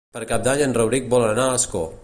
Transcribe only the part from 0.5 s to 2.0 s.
en Rauric vol anar a Ascó.